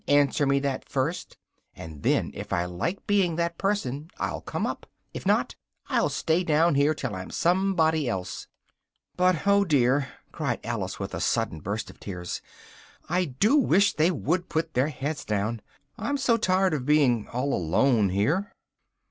answer 0.07 0.47
me 0.47 0.57
that 0.57 0.89
first, 0.89 1.37
and 1.75 2.01
then, 2.01 2.31
if 2.33 2.51
I 2.51 2.65
like 2.65 3.05
being 3.05 3.35
that 3.35 3.59
person, 3.59 4.09
I'll 4.17 4.41
come 4.41 4.65
up: 4.65 4.87
if 5.13 5.27
not, 5.27 5.53
I'll 5.89 6.09
stay 6.09 6.43
down 6.43 6.73
here 6.73 6.95
till 6.95 7.13
I'm 7.13 7.29
somebody 7.29 8.09
else 8.09 8.47
but, 9.15 9.45
oh 9.45 9.63
dear!" 9.63 10.07
cried 10.31 10.59
Alice 10.63 10.99
with 10.99 11.13
a 11.13 11.21
sudden 11.21 11.59
burst 11.59 11.91
of 11.91 11.99
tears, 11.99 12.41
"I 13.09 13.25
do 13.25 13.57
wish 13.57 13.93
they 13.93 14.09
would 14.09 14.49
put 14.49 14.73
their 14.73 14.87
heads 14.87 15.23
down! 15.23 15.61
I 15.99 16.09
am 16.09 16.17
so 16.17 16.35
tired 16.35 16.73
of 16.73 16.83
being 16.83 17.27
all 17.27 17.53
alone 17.53 18.09
here!" 18.09 18.55